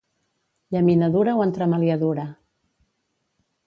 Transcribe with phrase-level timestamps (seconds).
[0.71, 2.25] Llaminadura o entremaliadura.